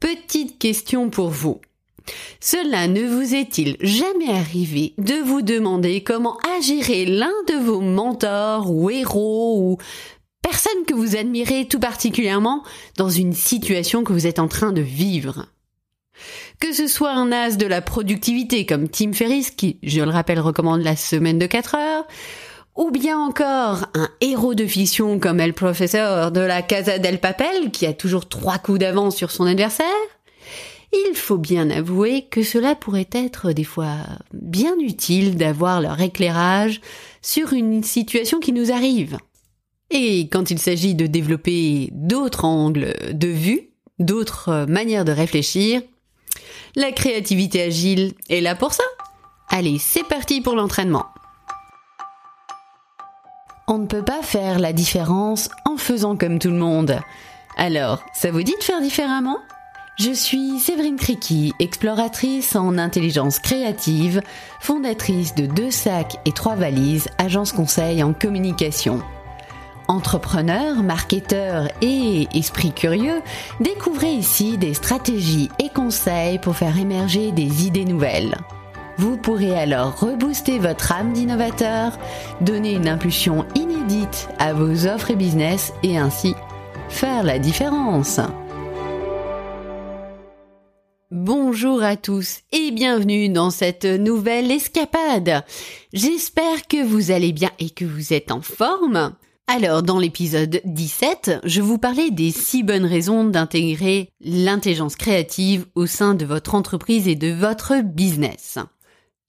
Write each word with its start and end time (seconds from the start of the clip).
Petite 0.00 0.58
question 0.58 1.10
pour 1.10 1.28
vous. 1.28 1.60
Cela 2.40 2.88
ne 2.88 3.02
vous 3.02 3.34
est-il 3.34 3.76
jamais 3.80 4.30
arrivé 4.30 4.94
de 4.96 5.22
vous 5.22 5.42
demander 5.42 6.02
comment 6.02 6.38
agirait 6.56 7.04
l'un 7.04 7.34
de 7.48 7.62
vos 7.62 7.82
mentors 7.82 8.70
ou 8.70 8.88
héros 8.88 9.60
ou 9.60 9.76
personne 10.40 10.86
que 10.86 10.94
vous 10.94 11.16
admirez 11.16 11.68
tout 11.68 11.80
particulièrement 11.80 12.62
dans 12.96 13.10
une 13.10 13.34
situation 13.34 14.02
que 14.02 14.14
vous 14.14 14.26
êtes 14.26 14.38
en 14.38 14.48
train 14.48 14.72
de 14.72 14.80
vivre? 14.80 15.46
Que 16.60 16.72
ce 16.72 16.86
soit 16.86 17.12
un 17.12 17.30
as 17.30 17.56
de 17.56 17.66
la 17.66 17.82
productivité 17.82 18.64
comme 18.64 18.88
Tim 18.88 19.12
Ferriss, 19.12 19.50
qui, 19.50 19.78
je 19.82 20.00
le 20.00 20.10
rappelle, 20.10 20.40
recommande 20.40 20.80
la 20.80 20.96
semaine 20.96 21.38
de 21.38 21.46
4 21.46 21.74
heures, 21.74 22.06
ou 22.76 22.90
bien 22.90 23.18
encore 23.18 23.86
un 23.94 24.08
héros 24.20 24.54
de 24.54 24.66
fiction 24.66 25.18
comme 25.18 25.40
El 25.40 25.54
Professeur 25.54 26.32
de 26.32 26.40
la 26.40 26.62
Casa 26.62 26.98
del 26.98 27.20
Papel, 27.20 27.70
qui 27.72 27.86
a 27.86 27.92
toujours 27.92 28.28
trois 28.28 28.58
coups 28.58 28.78
d'avance 28.78 29.16
sur 29.16 29.30
son 29.30 29.44
adversaire, 29.44 29.86
il 30.92 31.14
faut 31.14 31.38
bien 31.38 31.70
avouer 31.70 32.26
que 32.30 32.42
cela 32.42 32.74
pourrait 32.74 33.08
être 33.12 33.52
des 33.52 33.64
fois 33.64 33.98
bien 34.32 34.76
utile 34.78 35.36
d'avoir 35.36 35.80
leur 35.80 36.00
éclairage 36.00 36.80
sur 37.22 37.52
une 37.52 37.84
situation 37.84 38.40
qui 38.40 38.52
nous 38.52 38.72
arrive. 38.72 39.18
Et 39.90 40.28
quand 40.28 40.50
il 40.50 40.58
s'agit 40.58 40.94
de 40.94 41.06
développer 41.06 41.90
d'autres 41.92 42.44
angles 42.44 42.94
de 43.12 43.28
vue, 43.28 43.70
d'autres 43.98 44.66
manières 44.68 45.04
de 45.04 45.12
réfléchir, 45.12 45.82
la 46.76 46.92
créativité 46.92 47.62
agile 47.62 48.14
est 48.28 48.40
là 48.40 48.54
pour 48.54 48.72
ça. 48.72 48.84
Allez, 49.48 49.78
c'est 49.78 50.04
parti 50.04 50.40
pour 50.40 50.54
l'entraînement. 50.54 51.06
On 53.72 53.78
ne 53.78 53.86
peut 53.86 54.02
pas 54.02 54.20
faire 54.20 54.58
la 54.58 54.72
différence 54.72 55.48
en 55.64 55.76
faisant 55.76 56.16
comme 56.16 56.40
tout 56.40 56.50
le 56.50 56.56
monde. 56.56 56.98
Alors, 57.56 58.02
ça 58.12 58.32
vous 58.32 58.42
dit 58.42 58.56
de 58.58 58.64
faire 58.64 58.80
différemment? 58.80 59.38
Je 59.96 60.10
suis 60.10 60.58
Séverine 60.58 60.96
Criqui, 60.96 61.52
exploratrice 61.60 62.56
en 62.56 62.78
intelligence 62.78 63.38
créative, 63.38 64.22
fondatrice 64.58 65.36
de 65.36 65.46
Deux 65.46 65.70
sacs 65.70 66.16
et 66.24 66.32
Trois 66.32 66.56
valises, 66.56 67.06
agence 67.18 67.52
conseil 67.52 68.02
en 68.02 68.12
communication. 68.12 69.02
Entrepreneur, 69.86 70.82
marketeur 70.82 71.68
et 71.80 72.26
esprit 72.34 72.72
curieux, 72.72 73.22
découvrez 73.60 74.14
ici 74.14 74.58
des 74.58 74.74
stratégies 74.74 75.48
et 75.60 75.68
conseils 75.68 76.40
pour 76.40 76.56
faire 76.56 76.76
émerger 76.76 77.30
des 77.30 77.66
idées 77.66 77.84
nouvelles. 77.84 78.34
Vous 79.00 79.16
pourrez 79.16 79.58
alors 79.58 79.98
rebooster 79.98 80.58
votre 80.58 80.92
âme 80.92 81.14
d'innovateur, 81.14 81.98
donner 82.42 82.74
une 82.74 82.86
impulsion 82.86 83.46
inédite 83.54 84.28
à 84.38 84.52
vos 84.52 84.86
offres 84.86 85.10
et 85.10 85.16
business 85.16 85.72
et 85.82 85.96
ainsi 85.96 86.34
faire 86.90 87.22
la 87.22 87.38
différence. 87.38 88.20
Bonjour 91.10 91.82
à 91.82 91.96
tous 91.96 92.40
et 92.52 92.72
bienvenue 92.72 93.30
dans 93.30 93.50
cette 93.50 93.86
nouvelle 93.86 94.50
escapade. 94.50 95.44
J'espère 95.94 96.66
que 96.68 96.84
vous 96.84 97.10
allez 97.10 97.32
bien 97.32 97.52
et 97.58 97.70
que 97.70 97.86
vous 97.86 98.12
êtes 98.12 98.30
en 98.30 98.42
forme. 98.42 99.14
Alors, 99.46 99.82
dans 99.82 99.98
l'épisode 99.98 100.60
17, 100.66 101.38
je 101.44 101.62
vous 101.62 101.78
parlais 101.78 102.10
des 102.10 102.32
six 102.32 102.62
bonnes 102.62 102.84
raisons 102.84 103.24
d'intégrer 103.24 104.10
l'intelligence 104.20 104.94
créative 104.94 105.64
au 105.74 105.86
sein 105.86 106.14
de 106.14 106.26
votre 106.26 106.54
entreprise 106.54 107.08
et 107.08 107.16
de 107.16 107.32
votre 107.32 107.82
business. 107.82 108.58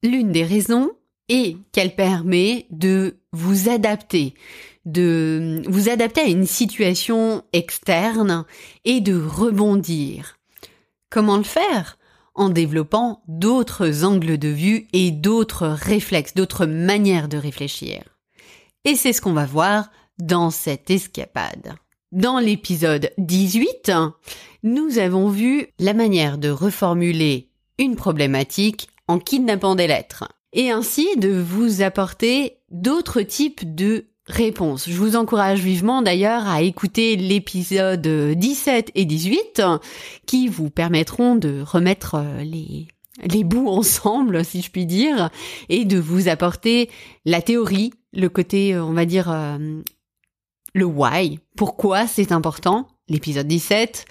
L'une 0.03 0.31
des 0.31 0.43
raisons 0.43 0.91
est 1.29 1.57
qu'elle 1.71 1.95
permet 1.95 2.65
de 2.71 3.17
vous 3.33 3.69
adapter, 3.69 4.33
de 4.85 5.61
vous 5.67 5.89
adapter 5.89 6.21
à 6.21 6.27
une 6.27 6.47
situation 6.47 7.43
externe 7.53 8.45
et 8.83 8.99
de 8.99 9.21
rebondir. 9.21 10.39
Comment 11.09 11.37
le 11.37 11.43
faire? 11.43 11.97
En 12.33 12.49
développant 12.49 13.21
d'autres 13.27 14.03
angles 14.05 14.37
de 14.37 14.47
vue 14.47 14.87
et 14.93 15.11
d'autres 15.11 15.67
réflexes, 15.67 16.33
d'autres 16.33 16.65
manières 16.65 17.27
de 17.27 17.37
réfléchir. 17.37 18.03
Et 18.85 18.95
c'est 18.95 19.13
ce 19.13 19.21
qu'on 19.21 19.33
va 19.33 19.45
voir 19.45 19.91
dans 20.17 20.49
cette 20.49 20.89
escapade. 20.89 21.75
Dans 22.11 22.39
l'épisode 22.39 23.11
18, 23.17 23.91
nous 24.63 24.97
avons 24.97 25.29
vu 25.29 25.67
la 25.77 25.93
manière 25.93 26.37
de 26.37 26.49
reformuler 26.49 27.49
une 27.77 27.95
problématique 27.95 28.87
en 29.11 29.19
kidnappant 29.19 29.75
des 29.75 29.87
lettres 29.87 30.23
et 30.53 30.71
ainsi 30.71 31.17
de 31.17 31.29
vous 31.29 31.81
apporter 31.81 32.57
d'autres 32.69 33.21
types 33.21 33.75
de 33.75 34.05
réponses. 34.25 34.89
Je 34.89 34.95
vous 34.95 35.17
encourage 35.17 35.59
vivement 35.59 36.01
d'ailleurs 36.01 36.47
à 36.47 36.61
écouter 36.61 37.17
l'épisode 37.17 38.07
17 38.07 38.91
et 38.95 39.05
18 39.05 39.61
qui 40.25 40.47
vous 40.47 40.69
permettront 40.69 41.35
de 41.35 41.61
remettre 41.61 42.15
euh, 42.15 42.43
les 42.43 42.87
les 43.23 43.43
bouts 43.43 43.67
ensemble, 43.69 44.45
si 44.45 44.61
je 44.61 44.71
puis 44.71 44.85
dire, 44.85 45.29
et 45.67 45.83
de 45.83 45.99
vous 45.99 46.29
apporter 46.29 46.89
la 47.25 47.41
théorie, 47.41 47.91
le 48.13 48.29
côté, 48.29 48.73
euh, 48.73 48.83
on 48.83 48.93
va 48.93 49.05
dire, 49.05 49.29
euh, 49.29 49.81
le 50.73 50.85
why, 50.85 51.39
pourquoi 51.57 52.07
c'est 52.07 52.31
important, 52.31 52.87
l'épisode 53.09 53.47
17, 53.47 54.05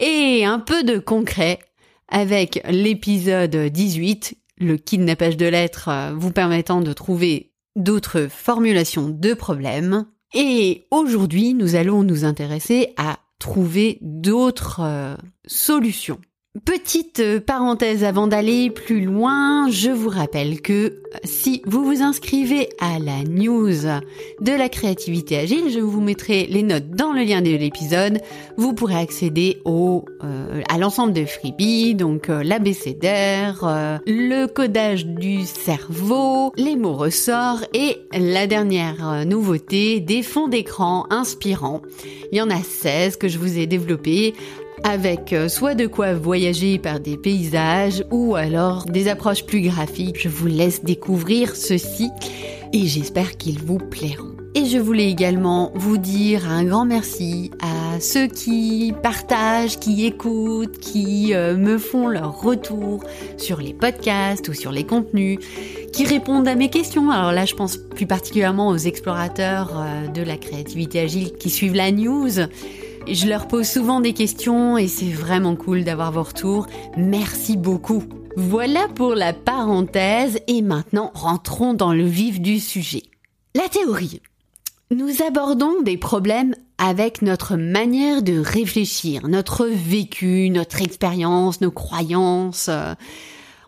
et 0.00 0.44
un 0.44 0.58
peu 0.58 0.82
de 0.82 0.98
concret 0.98 1.60
avec 2.08 2.60
l'épisode 2.68 3.54
18 3.54 4.39
le 4.60 4.76
kidnappage 4.76 5.36
de 5.36 5.46
lettres 5.46 5.88
euh, 5.88 6.12
vous 6.14 6.32
permettant 6.32 6.80
de 6.80 6.92
trouver 6.92 7.52
d'autres 7.76 8.28
formulations 8.30 9.08
de 9.08 9.34
problèmes. 9.34 10.06
Et 10.34 10.86
aujourd'hui, 10.90 11.54
nous 11.54 11.74
allons 11.74 12.02
nous 12.02 12.24
intéresser 12.24 12.92
à 12.96 13.18
trouver 13.38 13.98
d'autres 14.02 14.80
euh, 14.82 15.16
solutions 15.46 16.20
Petite 16.64 17.20
euh, 17.20 17.38
parenthèse 17.38 18.02
avant 18.02 18.26
d'aller 18.26 18.70
plus 18.70 19.02
loin, 19.02 19.70
je 19.70 19.92
vous 19.92 20.08
rappelle 20.08 20.60
que 20.60 20.72
euh, 20.72 20.92
si 21.22 21.62
vous 21.64 21.84
vous 21.84 22.02
inscrivez 22.02 22.68
à 22.80 22.98
la 22.98 23.22
news 23.22 23.70
de 24.40 24.50
la 24.50 24.68
créativité 24.68 25.38
agile, 25.38 25.70
je 25.70 25.78
vous 25.78 26.00
mettrai 26.00 26.46
les 26.46 26.64
notes 26.64 26.90
dans 26.90 27.12
le 27.12 27.22
lien 27.22 27.40
de 27.40 27.50
l'épisode. 27.50 28.18
Vous 28.56 28.74
pourrez 28.74 28.96
accéder 28.96 29.62
au 29.64 30.04
euh, 30.24 30.62
à 30.68 30.76
l'ensemble 30.76 31.12
des 31.12 31.24
freebies, 31.24 31.94
donc 31.94 32.26
l'abécédaire, 32.26 34.00
le 34.04 34.46
codage 34.46 35.06
du 35.06 35.44
cerveau, 35.44 36.52
les 36.56 36.74
mots 36.74 36.96
ressorts 36.96 37.62
et 37.74 37.98
la 38.12 38.48
dernière 38.48 39.24
nouveauté 39.24 40.00
des 40.00 40.24
fonds 40.24 40.48
d'écran 40.48 41.06
inspirants. 41.10 41.80
Il 42.32 42.38
y 42.38 42.42
en 42.42 42.50
a 42.50 42.60
16 42.60 43.18
que 43.18 43.28
je 43.28 43.38
vous 43.38 43.56
ai 43.56 43.68
développés 43.68 44.34
avec 44.84 45.32
euh, 45.32 45.48
soit 45.48 45.74
de 45.74 45.86
quoi 45.86 46.14
voyager 46.14 46.78
par 46.78 47.00
des 47.00 47.16
paysages 47.16 48.04
ou 48.10 48.34
alors 48.34 48.84
des 48.84 49.08
approches 49.08 49.44
plus 49.44 49.60
graphiques. 49.60 50.20
Je 50.20 50.28
vous 50.28 50.46
laisse 50.46 50.84
découvrir 50.84 51.56
ceci 51.56 52.10
et 52.72 52.86
j'espère 52.86 53.36
qu'ils 53.36 53.60
vous 53.60 53.78
plairont. 53.78 54.30
Et 54.56 54.64
je 54.64 54.78
voulais 54.78 55.08
également 55.08 55.70
vous 55.76 55.96
dire 55.96 56.50
un 56.50 56.64
grand 56.64 56.84
merci 56.84 57.52
à 57.62 58.00
ceux 58.00 58.26
qui 58.26 58.92
partagent, 59.00 59.78
qui 59.78 60.06
écoutent, 60.06 60.78
qui 60.78 61.34
euh, 61.34 61.56
me 61.56 61.78
font 61.78 62.08
leur 62.08 62.40
retour 62.40 63.04
sur 63.36 63.60
les 63.60 63.72
podcasts 63.72 64.48
ou 64.48 64.52
sur 64.52 64.72
les 64.72 64.84
contenus, 64.84 65.38
qui 65.92 66.04
répondent 66.04 66.48
à 66.48 66.56
mes 66.56 66.68
questions. 66.68 67.12
Alors 67.12 67.30
là, 67.30 67.44
je 67.44 67.54
pense 67.54 67.76
plus 67.76 68.06
particulièrement 68.06 68.68
aux 68.68 68.76
explorateurs 68.76 69.70
euh, 69.76 70.08
de 70.08 70.22
la 70.22 70.36
créativité 70.36 70.98
agile 70.98 71.32
qui 71.32 71.48
suivent 71.48 71.76
la 71.76 71.92
news 71.92 72.40
je 73.08 73.26
leur 73.26 73.48
pose 73.48 73.68
souvent 73.68 74.00
des 74.00 74.12
questions 74.12 74.78
et 74.78 74.88
c'est 74.88 75.10
vraiment 75.10 75.56
cool 75.56 75.84
d'avoir 75.84 76.12
vos 76.12 76.22
retours. 76.22 76.66
Merci 76.96 77.56
beaucoup. 77.56 78.04
Voilà 78.36 78.86
pour 78.94 79.14
la 79.14 79.32
parenthèse 79.32 80.38
et 80.46 80.62
maintenant 80.62 81.10
rentrons 81.14 81.74
dans 81.74 81.92
le 81.92 82.04
vif 82.04 82.40
du 82.40 82.60
sujet. 82.60 83.02
La 83.54 83.68
théorie. 83.68 84.20
Nous 84.92 85.22
abordons 85.22 85.82
des 85.82 85.96
problèmes 85.96 86.54
avec 86.78 87.22
notre 87.22 87.56
manière 87.56 88.22
de 88.22 88.38
réfléchir, 88.38 89.28
notre 89.28 89.66
vécu, 89.66 90.50
notre 90.50 90.82
expérience, 90.82 91.60
nos 91.60 91.70
croyances. 91.70 92.70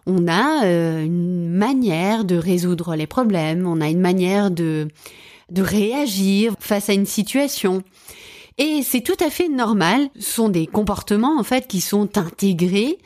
On 0.07 0.27
a 0.27 0.65
euh, 0.65 1.05
une 1.05 1.49
manière 1.49 2.25
de 2.25 2.37
résoudre 2.37 2.97
les 2.97 3.07
problèmes, 3.07 3.67
on 3.67 3.81
a 3.81 3.89
une 3.89 4.01
manière 4.01 4.51
de, 4.51 4.89
de 5.51 5.63
réagir 5.63 6.55
face 6.59 6.89
à 6.89 6.93
une 6.93 7.07
situation. 7.07 7.83
Et 8.59 8.83
c'est 8.83 9.01
tout 9.01 9.17
à 9.25 9.31
fait 9.31 9.49
normal. 9.49 10.09
Ce 10.19 10.33
sont 10.33 10.49
des 10.49 10.67
comportements 10.67 11.39
en 11.39 11.43
fait 11.43 11.67
qui 11.67 11.81
sont 11.81 12.19
intégrés. 12.19 12.99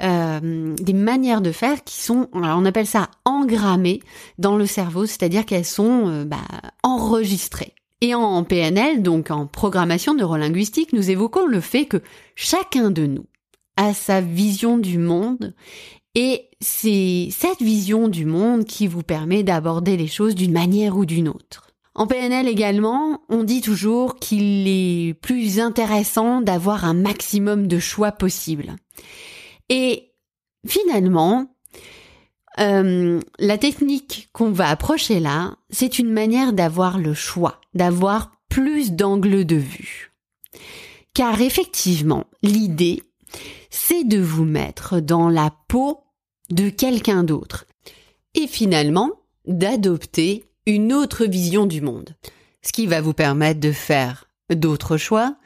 Euh, 0.00 0.76
des 0.76 0.92
manières 0.92 1.40
de 1.40 1.50
faire 1.50 1.82
qui 1.82 1.96
sont, 1.96 2.28
on 2.32 2.64
appelle 2.64 2.86
ça 2.86 3.10
engrammées 3.24 4.00
dans 4.38 4.56
le 4.56 4.64
cerveau, 4.64 5.06
c'est-à-dire 5.06 5.44
qu'elles 5.44 5.64
sont 5.64 6.08
euh, 6.08 6.24
bah, 6.24 6.36
enregistrées. 6.84 7.74
Et 8.00 8.14
en 8.14 8.44
PNL, 8.44 9.02
donc 9.02 9.32
en 9.32 9.48
programmation 9.48 10.14
neurolinguistique, 10.14 10.92
nous 10.92 11.10
évoquons 11.10 11.46
le 11.46 11.60
fait 11.60 11.86
que 11.86 12.00
chacun 12.36 12.92
de 12.92 13.06
nous 13.06 13.26
a 13.76 13.92
sa 13.92 14.20
vision 14.20 14.78
du 14.78 14.98
monde 14.98 15.52
et 16.14 16.48
c'est 16.60 17.28
cette 17.30 17.60
vision 17.60 18.08
du 18.08 18.24
monde 18.24 18.64
qui 18.64 18.86
vous 18.86 19.02
permet 19.02 19.42
d'aborder 19.42 19.96
les 19.96 20.06
choses 20.06 20.34
d'une 20.34 20.52
manière 20.52 20.96
ou 20.96 21.06
d'une 21.06 21.28
autre. 21.28 21.67
En 21.98 22.06
PNL 22.06 22.46
également, 22.46 23.22
on 23.28 23.42
dit 23.42 23.60
toujours 23.60 24.20
qu'il 24.20 24.68
est 24.68 25.14
plus 25.14 25.58
intéressant 25.58 26.40
d'avoir 26.40 26.84
un 26.84 26.94
maximum 26.94 27.66
de 27.66 27.80
choix 27.80 28.12
possible. 28.12 28.76
Et 29.68 30.12
finalement, 30.64 31.56
euh, 32.60 33.18
la 33.40 33.58
technique 33.58 34.28
qu'on 34.32 34.52
va 34.52 34.68
approcher 34.68 35.18
là, 35.18 35.56
c'est 35.70 35.98
une 35.98 36.12
manière 36.12 36.52
d'avoir 36.52 36.98
le 36.98 37.14
choix, 37.14 37.60
d'avoir 37.74 38.30
plus 38.48 38.92
d'angles 38.92 39.44
de 39.44 39.56
vue. 39.56 40.12
Car 41.14 41.40
effectivement, 41.40 42.26
l'idée, 42.44 43.02
c'est 43.70 44.04
de 44.04 44.20
vous 44.20 44.44
mettre 44.44 45.00
dans 45.00 45.28
la 45.28 45.52
peau 45.66 45.98
de 46.50 46.68
quelqu'un 46.68 47.24
d'autre. 47.24 47.66
Et 48.36 48.46
finalement, 48.46 49.10
d'adopter 49.46 50.47
une 50.68 50.92
autre 50.92 51.24
vision 51.24 51.64
du 51.64 51.80
monde. 51.80 52.14
Ce 52.60 52.72
qui 52.72 52.86
va 52.86 53.00
vous 53.00 53.14
permettre 53.14 53.58
de 53.58 53.72
faire 53.72 54.28
d'autres 54.54 54.98
choix, 54.98 55.36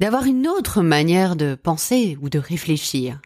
d'avoir 0.00 0.24
une 0.24 0.48
autre 0.48 0.82
manière 0.82 1.36
de 1.36 1.54
penser 1.54 2.18
ou 2.20 2.28
de 2.28 2.40
réfléchir. 2.40 3.20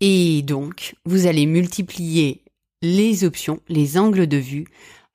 Et 0.00 0.42
donc, 0.42 0.96
vous 1.06 1.26
allez 1.26 1.46
multiplier 1.46 2.42
les 2.82 3.24
options, 3.24 3.60
les 3.70 3.96
angles 3.96 4.26
de 4.26 4.36
vue, 4.36 4.66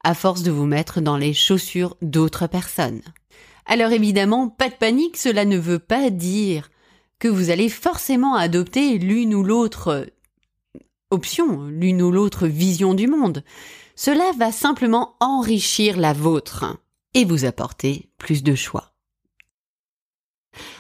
à 0.04 0.16
force 0.16 0.42
de 0.42 0.50
vous 0.50 0.66
mettre 0.66 1.00
dans 1.00 1.18
les 1.18 1.36
chaussures 1.36 1.96
d'autres 2.02 2.48
personnes. 2.48 3.04
Alors 3.68 3.92
évidemment, 3.92 4.50
pas 4.50 4.70
de 4.70 4.74
panique, 4.74 5.16
cela 5.16 5.46
ne 5.46 5.60
veut 5.60 5.78
pas 5.78 6.10
dire 6.10 6.72
que 7.20 7.28
vous 7.28 7.52
allez 7.52 7.70
forcément 7.70 8.34
adopter 8.34 8.98
l'une 8.98 9.36
ou 9.36 9.44
l'autre 9.44 10.08
option, 11.12 11.68
l'une 11.68 12.02
ou 12.02 12.12
l'autre 12.12 12.48
vision 12.48 12.94
du 12.94 13.08
monde. 13.08 13.44
Cela 13.96 14.32
va 14.38 14.52
simplement 14.52 15.16
enrichir 15.20 15.98
la 15.98 16.14
vôtre 16.14 16.78
et 17.14 17.26
vous 17.26 17.46
apporter 17.46 18.10
plus 18.18 18.44
de 18.44 18.56
choix. 18.56 18.94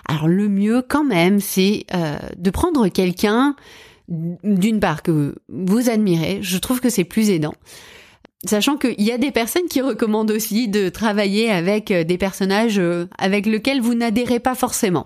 Alors 0.07 0.27
le 0.27 0.49
mieux 0.49 0.81
quand 0.81 1.03
même, 1.03 1.39
c'est 1.39 1.85
euh, 1.93 2.17
de 2.37 2.49
prendre 2.49 2.87
quelqu'un 2.87 3.55
d'une 4.07 4.79
part 4.79 5.03
que 5.03 5.35
vous 5.49 5.89
admirez, 5.89 6.39
je 6.41 6.57
trouve 6.57 6.81
que 6.81 6.89
c'est 6.89 7.03
plus 7.03 7.29
aidant. 7.29 7.53
Sachant 8.45 8.77
qu'il 8.77 9.01
y 9.01 9.11
a 9.11 9.17
des 9.17 9.31
personnes 9.31 9.67
qui 9.69 9.81
recommandent 9.81 10.31
aussi 10.31 10.67
de 10.69 10.89
travailler 10.89 11.51
avec 11.51 11.91
euh, 11.91 12.03
des 12.03 12.17
personnages 12.17 12.79
euh, 12.79 13.05
avec 13.17 13.45
lesquels 13.45 13.81
vous 13.81 13.95
n'adhérez 13.95 14.39
pas 14.39 14.55
forcément. 14.55 15.05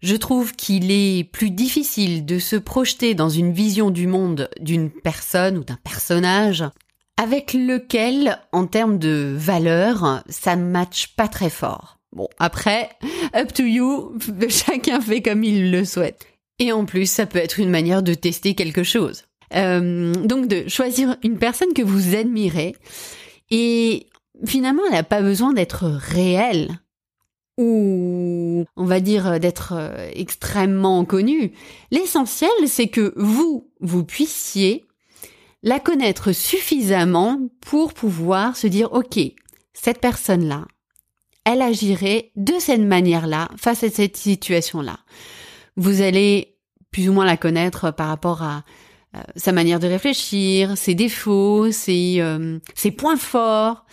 Je 0.00 0.14
trouve 0.14 0.54
qu'il 0.54 0.90
est 0.90 1.24
plus 1.24 1.50
difficile 1.50 2.24
de 2.24 2.38
se 2.38 2.56
projeter 2.56 3.14
dans 3.14 3.28
une 3.28 3.52
vision 3.52 3.90
du 3.90 4.06
monde 4.06 4.48
d'une 4.60 4.90
personne 4.90 5.58
ou 5.58 5.64
d'un 5.64 5.78
personnage 5.82 6.64
avec 7.16 7.52
lequel, 7.52 8.38
en 8.52 8.66
termes 8.66 8.98
de 8.98 9.34
valeur, 9.36 10.22
ça 10.28 10.54
ne 10.54 10.64
matche 10.64 11.16
pas 11.16 11.26
très 11.26 11.50
fort. 11.50 11.98
Bon, 12.12 12.28
après, 12.38 12.90
up 13.34 13.52
to 13.52 13.64
you, 13.64 14.16
chacun 14.48 15.00
fait 15.00 15.20
comme 15.20 15.42
il 15.42 15.72
le 15.72 15.84
souhaite. 15.84 16.26
Et 16.60 16.70
en 16.70 16.84
plus, 16.84 17.10
ça 17.10 17.26
peut 17.26 17.38
être 17.38 17.58
une 17.58 17.70
manière 17.70 18.04
de 18.04 18.14
tester 18.14 18.54
quelque 18.54 18.84
chose. 18.84 19.24
Euh, 19.54 20.12
donc 20.12 20.46
de 20.46 20.68
choisir 20.68 21.16
une 21.22 21.38
personne 21.38 21.72
que 21.72 21.80
vous 21.80 22.14
admirez 22.14 22.76
et 23.50 24.06
finalement 24.44 24.82
elle 24.86 24.92
n'a 24.92 25.02
pas 25.02 25.22
besoin 25.22 25.54
d'être 25.54 25.86
réelle 25.86 26.68
ou 27.58 28.64
on 28.76 28.84
va 28.84 29.00
dire 29.00 29.38
d'être 29.40 29.74
euh, 29.76 30.08
extrêmement 30.14 31.04
connue. 31.04 31.52
L'essentiel 31.90 32.50
c'est 32.66 32.88
que 32.88 33.12
vous, 33.16 33.68
vous 33.80 34.04
puissiez 34.04 34.86
la 35.62 35.80
connaître 35.80 36.32
suffisamment 36.32 37.40
pour 37.60 37.92
pouvoir 37.92 38.56
se 38.56 38.68
dire 38.68 38.92
ok, 38.92 39.18
cette 39.74 40.00
personne-là, 40.00 40.66
elle 41.44 41.60
agirait 41.60 42.30
de 42.36 42.54
cette 42.58 42.80
manière-là 42.80 43.48
face 43.56 43.82
à 43.82 43.90
cette 43.90 44.16
situation-là. 44.16 45.00
Vous 45.76 46.00
allez 46.00 46.56
plus 46.90 47.08
ou 47.08 47.12
moins 47.12 47.26
la 47.26 47.36
connaître 47.36 47.90
par 47.90 48.08
rapport 48.08 48.42
à 48.42 48.64
euh, 49.16 49.20
sa 49.36 49.52
manière 49.52 49.80
de 49.80 49.86
réfléchir, 49.86 50.76
ses 50.76 50.94
défauts, 50.94 51.72
ses, 51.72 52.20
euh, 52.20 52.58
ses 52.74 52.90
points 52.90 53.16
forts. 53.16 53.84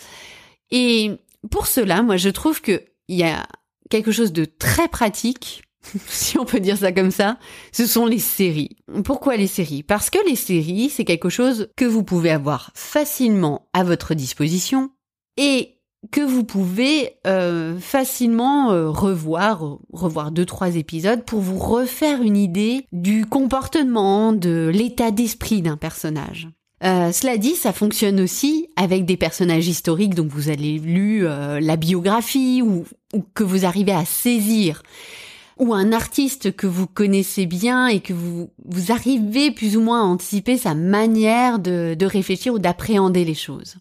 Et 0.71 1.11
pour 1.49 1.67
cela, 1.67 2.03
moi, 2.03 2.17
je 2.17 2.29
trouve 2.29 2.61
qu'il 3.07 3.17
y 3.17 3.23
a 3.23 3.45
quelque 3.89 4.11
chose 4.11 4.33
de 4.33 4.45
très 4.45 4.87
pratique, 4.87 5.63
si 6.07 6.37
on 6.37 6.45
peut 6.45 6.59
dire 6.59 6.77
ça 6.77 6.91
comme 6.91 7.11
ça, 7.11 7.37
ce 7.71 7.85
sont 7.85 8.05
les 8.05 8.19
séries. 8.19 8.77
Pourquoi 9.03 9.37
les 9.37 9.47
séries? 9.47 9.83
Parce 9.83 10.09
que 10.09 10.19
les 10.27 10.35
séries, 10.35 10.89
c'est 10.89 11.05
quelque 11.05 11.29
chose 11.29 11.69
que 11.75 11.85
vous 11.85 12.03
pouvez 12.03 12.31
avoir 12.31 12.71
facilement 12.75 13.67
à 13.73 13.83
votre 13.83 14.13
disposition 14.13 14.91
et 15.37 15.75
que 16.11 16.21
vous 16.21 16.43
pouvez 16.43 17.17
euh, 17.25 17.79
facilement 17.79 18.71
euh, 18.71 18.89
revoir, 18.89 19.79
revoir 19.91 20.31
deux 20.31 20.45
trois 20.45 20.75
épisodes 20.75 21.23
pour 21.23 21.39
vous 21.39 21.57
refaire 21.57 22.21
une 22.21 22.37
idée 22.37 22.85
du 22.91 23.25
comportement, 23.25 24.31
de 24.31 24.69
l'état 24.73 25.11
d'esprit 25.11 25.61
d'un 25.61 25.77
personnage. 25.77 26.47
Euh, 26.83 27.11
cela 27.11 27.37
dit, 27.37 27.55
ça 27.55 27.73
fonctionne 27.73 28.19
aussi 28.19 28.69
avec 28.75 29.05
des 29.05 29.17
personnages 29.17 29.67
historiques 29.67 30.13
dont 30.13 30.27
vous 30.27 30.49
avez 30.49 30.77
lu 30.77 31.23
la 31.23 31.75
biographie 31.77 32.61
ou, 32.61 32.85
que 33.33 33.43
vous 33.43 33.65
arrivez 33.65 33.93
à 33.93 34.05
saisir, 34.05 34.83
ou 35.57 35.73
un 35.73 35.93
artiste 35.93 36.55
que 36.55 36.67
vous 36.67 36.87
connaissez 36.87 37.45
bien 37.45 37.87
et 37.87 38.01
que 38.01 38.13
vous, 38.13 38.49
vous 38.65 38.91
arrivez 38.91 39.51
plus 39.51 39.77
ou 39.77 39.81
moins 39.81 40.01
à 40.01 40.05
anticiper 40.05 40.57
sa 40.57 40.75
manière 40.75 41.59
de, 41.59 41.95
de 41.97 42.05
réfléchir 42.05 42.53
ou 42.53 42.59
d'appréhender 42.59 43.23
les 43.23 43.35
choses. 43.35 43.75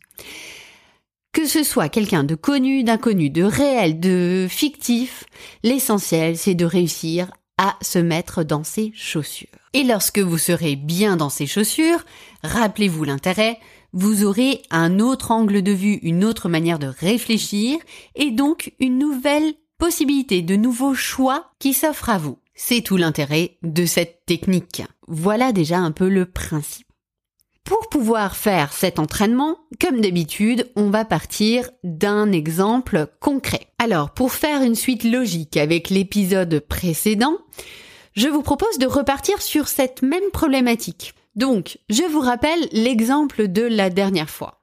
Que 1.32 1.46
ce 1.46 1.64
soit 1.64 1.88
quelqu'un 1.88 2.22
de 2.22 2.36
connu, 2.36 2.84
d'inconnu, 2.84 3.28
de 3.28 3.42
réel, 3.42 3.98
de 3.98 4.46
fictif, 4.48 5.24
l'essentiel 5.64 6.36
c'est 6.36 6.54
de 6.54 6.64
réussir 6.64 7.32
à 7.58 7.76
se 7.82 7.98
mettre 7.98 8.42
dans 8.42 8.64
ses 8.64 8.92
chaussures. 8.94 9.48
Et 9.72 9.84
lorsque 9.84 10.18
vous 10.18 10.38
serez 10.38 10.76
bien 10.76 11.16
dans 11.16 11.30
ses 11.30 11.46
chaussures, 11.46 12.04
rappelez-vous 12.42 13.04
l'intérêt, 13.04 13.58
vous 13.92 14.24
aurez 14.24 14.62
un 14.70 14.98
autre 14.98 15.30
angle 15.30 15.62
de 15.62 15.72
vue, 15.72 16.00
une 16.02 16.24
autre 16.24 16.48
manière 16.48 16.78
de 16.78 16.88
réfléchir 16.88 17.78
et 18.16 18.30
donc 18.30 18.72
une 18.80 18.98
nouvelle 18.98 19.54
possibilité, 19.78 20.42
de 20.42 20.56
nouveaux 20.56 20.94
choix 20.94 21.50
qui 21.58 21.74
s'offrent 21.74 22.10
à 22.10 22.18
vous. 22.18 22.38
C'est 22.54 22.82
tout 22.82 22.96
l'intérêt 22.96 23.56
de 23.62 23.84
cette 23.84 24.24
technique. 24.26 24.82
Voilà 25.08 25.52
déjà 25.52 25.78
un 25.78 25.92
peu 25.92 26.08
le 26.08 26.26
principe. 26.26 26.83
Pour 27.64 27.88
pouvoir 27.88 28.36
faire 28.36 28.74
cet 28.74 28.98
entraînement, 28.98 29.56
comme 29.80 30.02
d'habitude, 30.02 30.70
on 30.76 30.90
va 30.90 31.06
partir 31.06 31.70
d'un 31.82 32.30
exemple 32.30 33.06
concret. 33.20 33.68
Alors, 33.78 34.10
pour 34.10 34.32
faire 34.32 34.62
une 34.62 34.74
suite 34.74 35.02
logique 35.02 35.56
avec 35.56 35.88
l'épisode 35.88 36.60
précédent, 36.60 37.38
je 38.14 38.28
vous 38.28 38.42
propose 38.42 38.76
de 38.78 38.86
repartir 38.86 39.40
sur 39.40 39.68
cette 39.68 40.02
même 40.02 40.30
problématique. 40.30 41.14
Donc, 41.36 41.78
je 41.88 42.02
vous 42.02 42.20
rappelle 42.20 42.68
l'exemple 42.70 43.48
de 43.48 43.62
la 43.62 43.88
dernière 43.88 44.28
fois, 44.28 44.62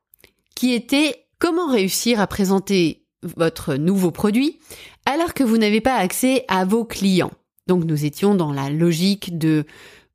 qui 0.53 0.71
était 0.71 1.25
comment 1.39 1.71
réussir 1.71 2.19
à 2.19 2.27
présenter 2.27 3.07
votre 3.23 3.75
nouveau 3.75 4.11
produit 4.11 4.59
alors 5.07 5.33
que 5.33 5.43
vous 5.43 5.57
n'avez 5.57 5.81
pas 5.81 5.95
accès 5.95 6.45
à 6.47 6.65
vos 6.65 6.85
clients. 6.85 7.31
Donc, 7.65 7.83
nous 7.83 8.05
étions 8.05 8.35
dans 8.35 8.53
la 8.53 8.69
logique 8.69 9.39
de 9.39 9.65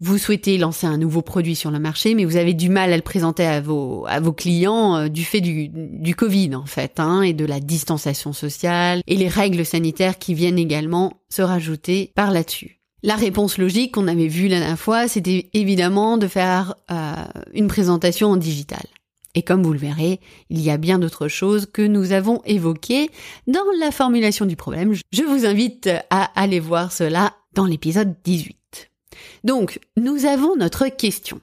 vous 0.01 0.19
souhaitez 0.19 0.59
lancer 0.59 0.87
un 0.87 0.99
nouveau 0.99 1.23
produit 1.23 1.57
sur 1.57 1.71
le 1.71 1.79
marché, 1.79 2.15
mais 2.15 2.25
vous 2.25 2.37
avez 2.37 2.55
du 2.55 2.69
mal 2.69 2.93
à 2.93 2.97
le 2.97 3.03
présenter 3.03 3.47
à 3.47 3.61
vos 3.61 4.07
à 4.07 4.21
vos 4.21 4.33
clients 4.33 4.97
euh, 4.97 5.09
du 5.09 5.25
fait 5.25 5.41
du, 5.41 5.69
du 5.69 6.15
Covid 6.15 6.55
en 6.55 6.67
fait, 6.67 7.01
hein, 7.01 7.23
et 7.23 7.33
de 7.33 7.45
la 7.45 7.61
distanciation 7.61 8.33
sociale 8.33 9.03
et 9.07 9.17
les 9.17 9.29
règles 9.29 9.65
sanitaires 9.65 10.19
qui 10.19 10.35
viennent 10.35 10.59
également 10.59 11.23
se 11.29 11.43
rajouter 11.43 12.13
par 12.15 12.31
là-dessus. 12.31 12.81
La 13.03 13.15
réponse 13.15 13.59
logique 13.59 13.95
qu'on 13.95 14.09
avait 14.09 14.27
vue 14.27 14.49
la 14.49 14.59
dernière 14.59 14.79
fois, 14.79 15.07
c'était 15.07 15.49
évidemment 15.53 16.19
de 16.19 16.27
faire 16.27 16.75
euh, 16.91 17.15
une 17.55 17.69
présentation 17.69 18.31
en 18.31 18.37
digital. 18.37 18.83
Et 19.35 19.43
comme 19.43 19.63
vous 19.63 19.75
le 19.75 19.79
verrez, 19.79 20.19
il 20.49 20.61
y 20.61 20.71
a 20.71 20.79
bien 20.79 20.99
d'autres 20.99 21.29
choses 21.29 21.67
que 21.67 21.83
nous 21.83 22.13
avons 22.13 22.41
évoquées 22.47 23.11
dans 23.47 23.61
la 23.81 23.91
formulation 23.91 24.47
du 24.47 24.57
problème. 24.57 24.95
Je 25.13 25.23
vous 25.23 25.45
invite 25.45 25.91
à 26.09 26.25
aller 26.41 26.59
voir 26.59 26.91
cela 26.91 27.35
dans 27.55 27.67
l'épisode 27.67 28.17
18. 28.25 28.57
Donc, 29.45 29.81
nous 29.97 30.27
avons 30.27 30.57
notre 30.57 30.89
question. 30.89 31.41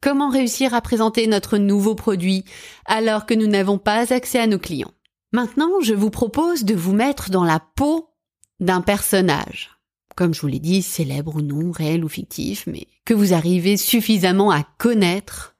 Comment 0.00 0.30
réussir 0.30 0.74
à 0.74 0.80
présenter 0.80 1.26
notre 1.28 1.58
nouveau 1.58 1.94
produit 1.94 2.44
alors 2.86 3.24
que 3.24 3.34
nous 3.34 3.46
n'avons 3.46 3.78
pas 3.78 4.12
accès 4.12 4.40
à 4.40 4.48
nos 4.48 4.58
clients? 4.58 4.92
Maintenant, 5.32 5.80
je 5.80 5.94
vous 5.94 6.10
propose 6.10 6.64
de 6.64 6.74
vous 6.74 6.92
mettre 6.92 7.30
dans 7.30 7.44
la 7.44 7.60
peau 7.60 8.10
d'un 8.58 8.80
personnage. 8.80 9.70
Comme 10.16 10.34
je 10.34 10.40
vous 10.40 10.48
l'ai 10.48 10.58
dit, 10.58 10.82
célèbre 10.82 11.36
ou 11.36 11.40
non, 11.40 11.70
réel 11.70 12.04
ou 12.04 12.08
fictif, 12.08 12.64
mais 12.66 12.86
que 13.04 13.14
vous 13.14 13.32
arrivez 13.32 13.76
suffisamment 13.76 14.50
à 14.50 14.64
connaître, 14.78 15.54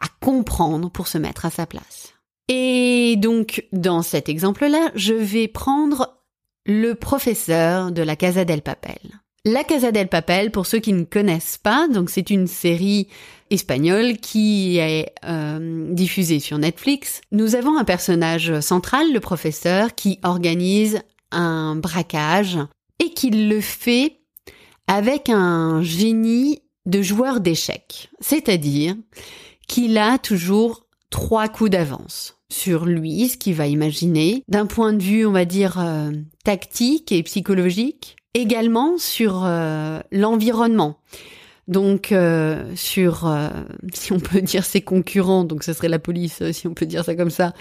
à 0.00 0.06
comprendre 0.20 0.90
pour 0.90 1.06
se 1.06 1.18
mettre 1.18 1.44
à 1.44 1.50
sa 1.50 1.66
place. 1.66 2.14
Et 2.48 3.16
donc, 3.18 3.66
dans 3.72 4.02
cet 4.02 4.28
exemple-là, 4.28 4.90
je 4.94 5.14
vais 5.14 5.46
prendre 5.46 6.22
le 6.66 6.94
professeur 6.94 7.92
de 7.92 8.02
la 8.02 8.16
Casa 8.16 8.44
del 8.44 8.62
Papel 8.62 8.98
La 9.46 9.62
Casa 9.62 9.92
del 9.92 10.08
Papel, 10.08 10.50
pour 10.50 10.64
ceux 10.64 10.78
qui 10.78 10.94
ne 10.94 11.04
connaissent 11.04 11.58
pas, 11.58 11.86
donc 11.86 12.08
c'est 12.08 12.30
une 12.30 12.46
série 12.46 13.08
espagnole 13.50 14.16
qui 14.16 14.78
est 14.78 15.12
euh, 15.26 15.92
diffusée 15.92 16.40
sur 16.40 16.56
Netflix. 16.56 17.20
Nous 17.30 17.54
avons 17.54 17.76
un 17.76 17.84
personnage 17.84 18.60
central, 18.60 19.12
le 19.12 19.20
professeur, 19.20 19.94
qui 19.94 20.18
organise 20.22 21.02
un 21.30 21.76
braquage 21.76 22.58
et 23.00 23.10
qui 23.10 23.28
le 23.28 23.60
fait 23.60 24.20
avec 24.86 25.28
un 25.28 25.82
génie 25.82 26.62
de 26.86 27.02
joueur 27.02 27.40
d'échecs. 27.40 28.08
C'est-à-dire 28.20 28.96
qu'il 29.68 29.98
a 29.98 30.16
toujours 30.16 30.86
trois 31.10 31.48
coups 31.48 31.70
d'avance 31.70 32.38
sur 32.50 32.86
lui, 32.86 33.28
ce 33.28 33.36
qu'il 33.36 33.54
va 33.54 33.66
imaginer, 33.66 34.42
d'un 34.48 34.64
point 34.66 34.94
de 34.94 35.02
vue, 35.02 35.26
on 35.26 35.32
va 35.32 35.44
dire, 35.44 35.78
euh, 35.78 36.12
tactique 36.44 37.12
et 37.12 37.22
psychologique, 37.22 38.16
également 38.34 38.98
sur 38.98 39.42
euh, 39.44 40.00
l'environnement. 40.12 40.98
Donc 41.66 42.12
euh, 42.12 42.70
sur, 42.76 43.26
euh, 43.26 43.48
si 43.94 44.12
on 44.12 44.20
peut 44.20 44.42
dire 44.42 44.64
ses 44.64 44.82
concurrents, 44.82 45.44
donc 45.44 45.62
ce 45.62 45.72
serait 45.72 45.88
la 45.88 45.98
police, 45.98 46.42
si 46.52 46.66
on 46.66 46.74
peut 46.74 46.86
dire 46.86 47.04
ça 47.04 47.14
comme 47.14 47.30
ça, 47.30 47.54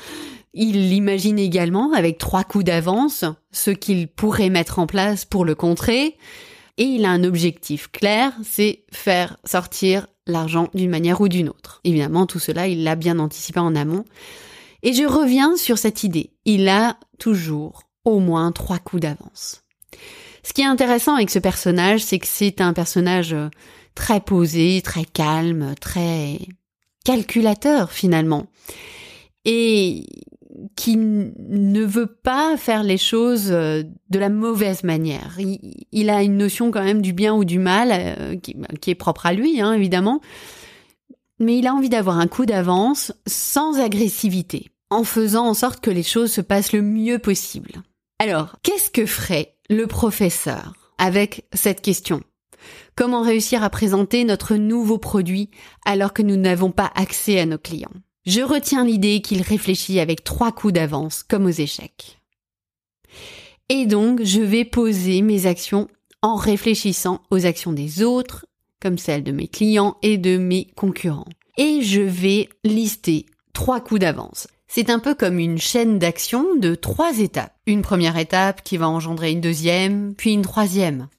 il 0.54 0.94
imagine 0.94 1.40
également 1.40 1.94
avec 1.94 2.18
trois 2.18 2.44
coups 2.44 2.66
d'avance 2.66 3.26
ce 3.52 3.72
qu'il 3.72 4.08
pourrait 4.08 4.50
mettre 4.50 4.80
en 4.80 4.88
place 4.88 5.26
pour 5.26 5.46
le 5.46 5.56
contrer. 5.56 6.18
Et 6.78 6.84
il 6.84 7.06
a 7.06 7.10
un 7.10 7.24
objectif 7.24 7.92
clair, 7.92 8.34
c'est 8.44 8.84
faire 8.92 9.38
sortir 9.46 10.08
l'argent 10.26 10.70
d'une 10.74 10.90
manière 10.90 11.22
ou 11.22 11.28
d'une 11.28 11.50
autre. 11.50 11.82
Évidemment, 11.84 12.26
tout 12.26 12.40
cela, 12.40 12.68
il 12.68 12.84
l'a 12.84 12.96
bien 12.96 13.20
anticipé 13.20 13.60
en 13.60 13.76
amont. 13.76 14.06
Et 14.82 14.94
je 14.94 15.04
reviens 15.04 15.56
sur 15.56 15.78
cette 15.78 16.04
idée. 16.04 16.32
Il 16.46 16.68
a 16.68 16.98
toujours 17.20 17.84
au 18.06 18.20
moins 18.20 18.52
trois 18.52 18.80
coups 18.80 19.02
d'avance. 19.02 19.64
Ce 20.44 20.54
qui 20.54 20.62
est 20.62 20.66
intéressant 20.66 21.16
avec 21.16 21.30
ce 21.30 21.40
personnage, 21.40 22.02
c'est 22.02 22.20
que 22.20 22.28
c'est 22.28 22.62
un 22.62 22.74
personnage 22.74 23.34
euh, 23.34 23.50
très 23.96 24.20
posé, 24.20 24.82
très 24.84 25.06
calme, 25.06 25.74
très 25.80 26.40
calculateur 27.06 27.92
finalement. 27.92 28.48
Et 29.46 30.06
qui 30.76 30.98
ne 30.98 31.84
veut 31.84 32.08
pas 32.08 32.58
faire 32.58 32.84
les 32.84 32.98
choses 32.98 33.52
euh, 33.52 33.84
de 34.10 34.20
la 34.20 34.30
mauvaise 34.30 34.84
manière. 34.84 35.38
Il, 35.92 36.10
a 36.10 36.24
une 36.24 36.38
notion 36.38 36.72
quand 36.72 36.84
même 36.84 37.02
du 37.02 37.14
bien 37.14 37.34
ou 37.34 37.44
du 37.44 37.60
mal 37.60 37.90
euh, 37.92 38.36
qui, 38.38 38.90
est 38.90 38.96
propre 38.96 39.26
à 39.26 39.34
lui, 39.34 39.62
hein, 39.62 39.74
évidemment. 39.74 40.22
Mais 41.40 41.58
il 41.58 41.68
a 41.68 41.74
envie 41.74 41.90
d'avoir 41.90 42.20
un 42.20 42.28
coup 42.28 42.46
d'avance 42.46 43.12
sans 43.26 43.80
agressivité, 43.80 44.70
en 44.90 45.04
faisant 45.04 45.48
en 45.48 45.54
sorte 45.54 45.84
que 45.84 45.92
les 45.92 46.04
choses 46.04 46.32
se 46.32 46.42
passent 46.42 46.74
le 46.74 46.82
mieux 46.82 47.20
possible. 47.20 47.82
Alors, 48.20 48.56
qu'est-ce 48.62 48.92
que 48.92 49.06
ferait 49.06 49.53
le 49.70 49.88
professeur 49.88 50.74
avec 50.98 51.46
cette 51.54 51.82
question 51.82 52.22
Comment 52.96 53.22
réussir 53.22 53.64
à 53.64 53.70
présenter 53.70 54.24
notre 54.24 54.56
nouveau 54.56 54.98
produit 54.98 55.50
alors 55.86 56.14
que 56.14 56.22
nous 56.22 56.38
n'avons 56.38 56.72
pas 56.72 56.92
accès 56.96 57.40
à 57.40 57.46
nos 57.46 57.58
clients? 57.58 57.92
Je 58.26 58.42
retiens 58.42 58.86
l'idée 58.86 59.22
qu'il 59.22 59.42
réfléchit 59.42 60.00
avec 60.00 60.24
trois 60.24 60.52
coups 60.52 60.74
d'avance, 60.74 61.24
comme 61.24 61.46
aux 61.46 61.50
échecs. 61.50 62.22
Et 63.70 63.86
donc, 63.86 64.24
je 64.24 64.42
vais 64.42 64.64
poser 64.64 65.22
mes 65.22 65.46
actions 65.46 65.90
en 66.22 66.36
réfléchissant 66.36 67.22
aux 67.32 67.46
actions 67.46 67.74
des 67.74 68.04
autres, 68.04 68.46
comme 68.82 68.98
celles 68.98 69.24
de 69.24 69.32
mes 69.32 69.48
clients 69.48 69.98
et 70.04 70.18
de 70.18 70.38
mes 70.38 70.68
concurrents. 70.76 71.28
Et 71.58 71.82
je 71.82 72.02
vais 72.02 72.50
lister 72.64 73.26
trois 73.54 73.82
coups 73.82 74.02
d'avance. 74.02 74.48
C'est 74.76 74.90
un 74.90 74.98
peu 74.98 75.14
comme 75.14 75.38
une 75.38 75.60
chaîne 75.60 76.00
d'action 76.00 76.56
de 76.56 76.74
trois 76.74 77.20
étapes. 77.20 77.56
Une 77.68 77.84
première 77.84 78.18
étape 78.18 78.64
qui 78.64 78.78
va 78.78 78.90
engendrer 78.90 79.30
une 79.30 79.40
deuxième, 79.40 80.16
puis 80.16 80.34
une 80.34 80.42
troisième. 80.42 81.10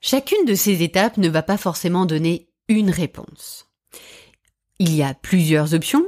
Chacune 0.00 0.44
de 0.44 0.56
ces 0.56 0.82
étapes 0.82 1.16
ne 1.16 1.28
va 1.28 1.44
pas 1.44 1.56
forcément 1.56 2.04
donner 2.04 2.48
une 2.66 2.90
réponse. 2.90 3.68
Il 4.80 4.92
y 4.92 5.04
a 5.04 5.14
plusieurs 5.14 5.72
options. 5.72 6.06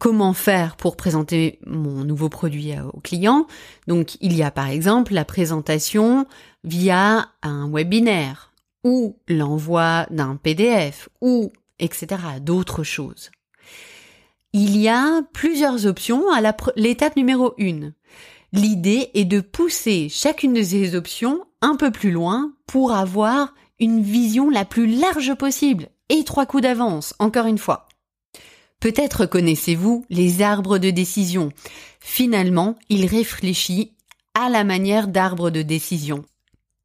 Comment 0.00 0.32
faire 0.32 0.74
pour 0.74 0.96
présenter 0.96 1.60
mon 1.64 2.02
nouveau 2.02 2.28
produit 2.28 2.72
au 2.92 2.98
client? 2.98 3.46
Donc 3.86 4.16
il 4.20 4.34
y 4.36 4.42
a 4.42 4.50
par 4.50 4.66
exemple 4.66 5.14
la 5.14 5.24
présentation 5.24 6.26
via 6.64 7.28
un 7.42 7.70
webinaire 7.70 8.52
ou 8.82 9.16
l'envoi 9.28 10.08
d'un 10.10 10.34
PDF 10.34 11.08
ou 11.20 11.52
etc. 11.78 12.20
d'autres 12.40 12.82
choses 12.82 13.30
il 14.52 14.76
y 14.76 14.88
a 14.88 15.22
plusieurs 15.32 15.86
options 15.86 16.24
à 16.32 16.40
l'étape 16.74 17.16
numéro 17.16 17.54
1. 17.60 17.92
L'idée 18.52 19.10
est 19.14 19.24
de 19.24 19.40
pousser 19.40 20.08
chacune 20.10 20.54
de 20.54 20.62
ces 20.62 20.96
options 20.96 21.44
un 21.60 21.76
peu 21.76 21.92
plus 21.92 22.10
loin 22.10 22.52
pour 22.66 22.92
avoir 22.92 23.54
une 23.78 24.02
vision 24.02 24.50
la 24.50 24.64
plus 24.64 24.86
large 24.88 25.34
possible 25.34 25.88
et 26.08 26.24
trois 26.24 26.46
coups 26.46 26.64
d'avance, 26.64 27.14
encore 27.20 27.46
une 27.46 27.58
fois. 27.58 27.86
Peut-être 28.80 29.24
connaissez-vous 29.24 30.04
les 30.10 30.42
arbres 30.42 30.78
de 30.78 30.90
décision. 30.90 31.50
Finalement, 32.00 32.76
il 32.88 33.06
réfléchit 33.06 33.92
à 34.34 34.48
la 34.48 34.64
manière 34.64 35.06
d'arbre 35.06 35.50
de 35.50 35.62
décision, 35.62 36.24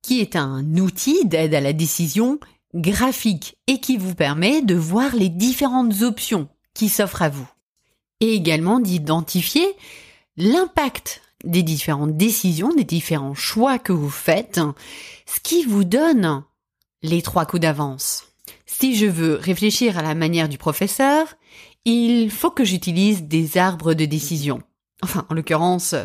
qui 0.04 0.22
est 0.22 0.36
un 0.36 0.64
outil 0.78 1.26
d'aide 1.26 1.56
à 1.56 1.62
la 1.62 1.74
décision 1.74 2.40
graphique 2.76 3.58
et 3.66 3.80
qui 3.80 3.98
vous 3.98 4.14
permet 4.14 4.62
de 4.62 4.76
voir 4.76 5.16
les 5.16 5.30
différentes 5.30 6.02
options 6.04 6.48
qui 6.76 6.90
s'offrent 6.90 7.24
à 7.24 7.30
vous 7.30 7.48
et 8.22 8.34
également 8.34 8.80
d'identifier 8.80 9.68
l'impact 10.38 11.22
des 11.44 11.64
différentes 11.64 12.18
décisions, 12.18 12.74
des 12.74 12.84
différents 12.84 13.36
choix 13.36 13.80
que 13.80 13.94
vous 13.94 14.10
faites, 14.10 14.60
ce 15.26 15.40
qui 15.40 15.64
vous 15.64 15.84
donne 15.84 16.44
les 17.04 17.22
trois 17.22 17.46
coups 17.46 17.62
d'avance. 17.62 18.26
Si 18.66 18.96
je 18.96 19.06
veux 19.06 19.36
réfléchir 19.36 19.98
à 19.98 20.02
la 20.02 20.16
manière 20.16 20.50
du 20.50 20.58
professeur, 20.58 21.36
il 21.86 22.32
faut 22.32 22.52
que 22.52 22.66
j'utilise 22.66 23.24
des 23.24 23.58
arbres 23.58 23.94
de 23.94 24.06
décision. 24.06 24.62
Enfin, 25.04 25.26
en 25.30 25.36
l'occurrence, 25.36 25.96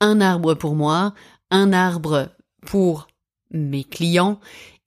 un 0.00 0.20
arbre 0.20 0.54
pour 0.54 0.74
moi, 0.74 1.14
un 1.50 1.72
arbre 1.72 2.28
pour 2.66 3.06
mes 3.50 3.84
clients 3.84 4.38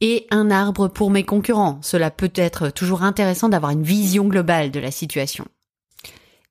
et 0.02 0.28
un 0.30 0.52
arbre 0.52 0.88
pour 0.88 1.10
mes 1.10 1.24
concurrents. 1.24 1.80
Cela 1.82 2.12
peut 2.12 2.32
être 2.36 2.70
toujours 2.70 3.04
intéressant 3.04 3.50
d'avoir 3.50 3.72
une 3.72 3.84
vision 3.84 4.28
globale 4.28 4.72
de 4.72 4.80
la 4.80 4.92
situation. 4.92 5.46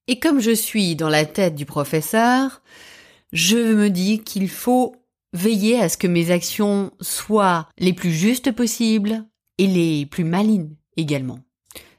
Et 0.08 0.18
comme 0.18 0.40
je 0.40 0.50
suis 0.50 0.96
dans 0.96 1.10
la 1.10 1.26
tête 1.26 1.54
du 1.54 1.66
professeur, 1.66 2.62
je 3.32 3.58
me 3.58 3.90
dis 3.90 4.20
qu'il 4.24 4.48
faut 4.48 4.96
veiller 5.34 5.78
à 5.78 5.90
ce 5.90 5.98
que 5.98 6.06
mes 6.06 6.30
actions 6.30 6.92
soient 7.00 7.68
les 7.78 7.92
plus 7.92 8.12
justes 8.12 8.50
possibles 8.52 9.26
et 9.58 9.66
les 9.66 10.06
plus 10.06 10.24
malines 10.24 10.74
également. 10.96 11.40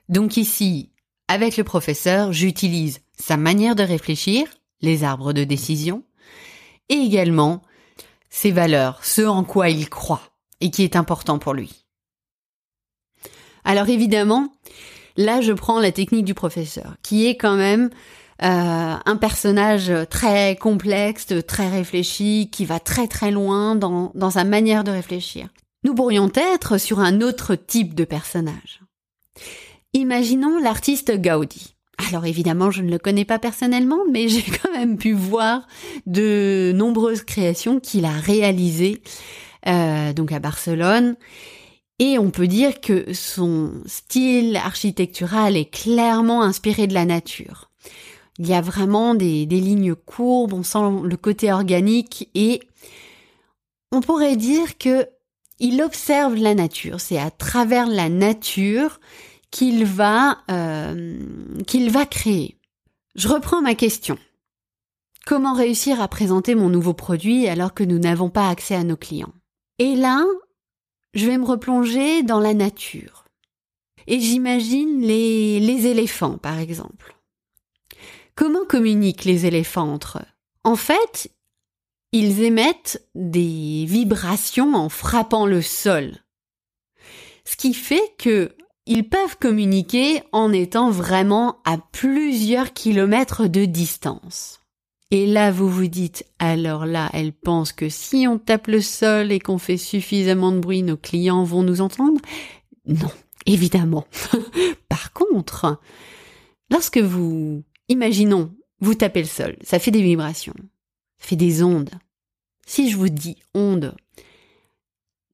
Donc 0.10 0.38
ici, 0.38 0.92
avec 1.28 1.56
le 1.56 1.63
professeur, 1.63 2.34
j'utilise 2.34 3.01
sa 3.16 3.38
manière 3.38 3.75
de 3.75 3.84
réfléchir, 3.84 4.48
les 4.82 5.04
arbres 5.04 5.32
de 5.32 5.44
décision, 5.44 6.04
et 6.89 6.96
également 6.96 7.62
ses 8.32 8.51
valeurs, 8.51 9.06
ce 9.06 9.22
en 9.22 9.44
quoi 9.44 9.70
il 9.70 9.88
croit 9.88 10.34
et 10.62 10.72
qui 10.72 10.84
est 10.84 10.96
important 10.96 11.38
pour 11.38 11.54
lui. 11.54 11.86
Alors 13.63 13.88
évidemment, 13.88 14.51
Là, 15.19 15.41
je 15.41 15.51
prends 15.51 15.81
la 15.81 15.91
technique 15.91 16.23
du 16.23 16.33
professeur, 16.33 16.95
qui 17.03 17.27
est 17.27 17.35
quand 17.35 17.57
même 17.57 17.89
euh, 18.41 18.95
un 19.05 19.17
personnage 19.17 19.91
très 20.09 20.55
complexe, 20.55 21.27
très 21.45 21.67
réfléchi, 21.67 22.49
qui 22.49 22.63
va 22.63 22.79
très 22.79 23.05
très 23.09 23.29
loin 23.29 23.75
dans, 23.75 24.31
sa 24.31 24.45
manière 24.45 24.85
de 24.85 24.91
réfléchir. 24.91 25.49
Nous 25.83 25.93
pourrions 25.93 26.31
être 26.53 26.77
sur 26.77 27.01
un 27.01 27.19
autre 27.19 27.55
type 27.55 27.95
de 27.95 28.05
personnage. 28.05 28.79
Imaginons 29.91 30.57
l'artiste 30.57 31.11
Gaudi. 31.19 31.75
Alors 32.07 32.25
évidemment, 32.25 32.71
je 32.71 32.81
ne 32.81 32.89
le 32.89 32.97
connais 32.97 33.25
pas 33.25 33.39
personnellement, 33.39 33.99
mais 34.09 34.27
j'ai 34.29 34.43
quand 34.43 34.71
même 34.71 34.97
pu 34.97 35.11
voir 35.11 35.67
de 36.05 36.71
nombreuses 36.73 37.23
créations 37.23 37.81
qu'il 37.81 38.05
a 38.05 38.13
réalisées, 38.13 39.01
euh, 39.67 40.13
donc 40.13 40.31
à 40.31 40.39
Barcelone. 40.39 41.17
Et 42.00 42.18
on 42.18 42.32
peut 42.32 42.48
dire 42.48 42.79
que 42.79 43.13
son 43.13 43.74
style 43.86 44.56
architectural 44.56 45.58
est 45.58 45.70
clairement 45.70 46.41
inspiré 46.41 46.88
de 46.88 46.94
la 46.94 47.06
nature. 47.06 47.70
Il 48.39 48.48
y 48.48 48.53
a 48.53 48.62
vraiment 48.62 49.15
des, 49.15 49.46
lignes 49.46 49.96
courbes, 49.96 50.53
on 50.53 50.63
sent 50.63 51.03
le 51.03 51.18
côté 51.18 51.51
organique 51.51 52.29
et 52.34 52.62
on 53.91 54.00
pourrait 54.00 54.38
dire 54.38 54.77
que 54.77 55.08
il 55.60 55.82
observe 55.82 56.36
la 56.36 56.56
nature. 56.56 57.01
C'est 57.01 57.20
à 57.20 57.32
travers 57.32 57.86
la 57.86 58.08
nature 58.08 59.01
qu'il 59.51 59.84
va 59.84 60.38
euh, 60.50 61.20
qu'il 61.68 61.91
va 61.91 62.06
créer. 62.06 62.56
Je 63.15 63.27
reprends 63.27 63.62
ma 63.62 63.75
question. 63.75 64.18
Comment 65.25 65.53
réussir 65.53 66.01
à 66.01 66.08
présenter 66.08 66.56
mon 66.56 66.70
nouveau 66.70 66.94
produit 66.94 67.50
alors 67.50 67.74
que 67.74 67.84
nous 67.84 68.00
n'avons 68.00 68.29
pas 68.29 68.48
accès 68.48 68.75
à 68.75 68.86
nos 68.86 68.96
clients? 68.96 69.34
Et 69.79 69.96
là, 69.96 70.24
je 71.13 71.25
vais 71.25 71.38
me 71.38 71.46
replonger 71.46 72.24
dans 72.24 72.39
la 72.39 72.54
nature. 72.54 73.25
Et 74.08 74.20
j'imagine 74.20 75.01
les, 75.01 75.88
éléphants, 75.88 76.38
par 76.38 76.58
exemple. 76.58 77.16
Comment 78.36 78.66
communiquent 78.66 79.25
les 79.25 79.46
éléphants 79.46 79.94
entre 79.94 80.20
eux? 80.20 80.28
En 80.63 80.75
fait, 80.75 81.32
ils 82.12 82.42
émettent 82.42 83.08
des 83.13 83.86
vibrations 83.88 84.74
en 84.74 84.89
frappant 84.89 85.46
le 85.46 85.62
sol. 85.62 86.18
Ce 87.46 87.56
qui 87.56 87.74
fait 87.74 88.16
que 88.18 88.56
ils 88.86 89.08
peuvent 89.08 89.38
communiquer 89.38 90.24
en 90.32 90.51
étant 90.51 90.89
vraiment 90.89 91.62
à 91.63 91.78
plusieurs 91.78 92.74
kilomètres 92.74 93.46
de 93.46 93.66
distance. 93.66 94.59
Et 95.12 95.25
là, 95.25 95.51
vous 95.51 95.70
vous 95.70 95.88
dites, 95.88 96.24
alors 96.38 96.86
là, 96.86 97.10
elle 97.13 97.34
pense 97.34 97.72
que 97.72 97.89
si 97.89 98.28
on 98.28 98.38
tape 98.38 98.68
le 98.68 98.80
sol 98.80 99.32
et 99.32 99.39
qu'on 99.39 99.58
fait 99.58 99.78
suffisamment 99.78 100.51
de 100.51 100.60
bruit, 100.60 100.84
nos 100.84 100.98
clients 100.98 101.44
vont 101.44 101.63
nous 101.63 101.82
entendre? 101.82 102.22
Non, 102.86 103.12
évidemment. 103.48 104.06
Par 104.89 105.12
contre, 105.13 105.80
lorsque 106.70 107.00
vous, 107.00 107.63
imaginons, 107.88 108.54
vous 108.82 108.94
tapez 108.94 109.22
le 109.22 109.28
sol, 109.28 109.58
ça 109.63 109.80
fait 109.80 109.92
des 109.92 110.04
vibrations, 110.04 110.54
ça 111.18 111.28
fait 111.28 111.36
des 111.36 111.63
ondes. 111.63 111.89
Si 112.68 112.92
je 112.92 112.98
vous 112.98 113.10
dis 113.10 113.38
ondes, 113.56 113.96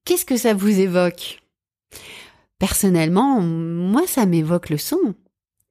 qu'est-ce 0.04 0.24
que 0.24 0.38
ça 0.38 0.54
vous 0.54 0.80
évoque? 0.80 1.42
Personnellement, 2.58 3.42
moi, 3.42 4.06
ça 4.06 4.24
m'évoque 4.24 4.70
le 4.70 4.78
son. 4.78 5.14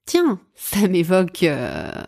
Tiens, 0.06 0.40
ça 0.54 0.88
m'évoque 0.88 1.42
euh, 1.42 2.04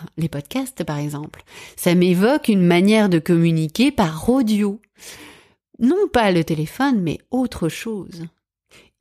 les 0.16 0.28
podcasts, 0.28 0.84
par 0.84 0.98
exemple. 0.98 1.42
Ça 1.76 1.94
m'évoque 1.94 2.48
une 2.48 2.64
manière 2.64 3.08
de 3.08 3.18
communiquer 3.18 3.90
par 3.90 4.28
audio. 4.28 4.80
Non 5.78 6.08
pas 6.12 6.30
le 6.30 6.44
téléphone, 6.44 7.00
mais 7.00 7.18
autre 7.30 7.68
chose. 7.68 8.26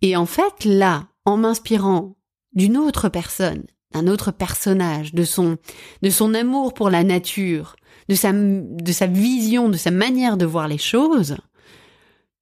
Et 0.01 0.15
en 0.15 0.25
fait, 0.25 0.65
là, 0.65 1.07
en 1.25 1.37
m'inspirant 1.37 2.15
d'une 2.53 2.77
autre 2.77 3.09
personne, 3.09 3.63
d'un 3.93 4.07
autre 4.07 4.31
personnage, 4.31 5.13
de 5.13 5.23
son, 5.23 5.57
de 6.01 6.09
son 6.09 6.33
amour 6.33 6.73
pour 6.73 6.89
la 6.89 7.03
nature, 7.03 7.75
de 8.09 8.15
sa, 8.15 8.31
de 8.33 8.91
sa 8.91 9.07
vision, 9.07 9.69
de 9.69 9.77
sa 9.77 9.91
manière 9.91 10.37
de 10.37 10.45
voir 10.45 10.67
les 10.67 10.77
choses, 10.77 11.37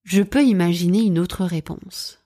je 0.04 0.24
peux 0.24 0.44
imaginer 0.44 1.02
une 1.02 1.20
autre 1.20 1.44
réponse. 1.44 2.20